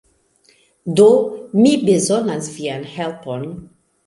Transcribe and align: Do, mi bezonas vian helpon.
Do, 0.99 1.05
mi 1.59 1.75
bezonas 1.83 2.49
vian 2.57 2.89
helpon. 2.97 3.47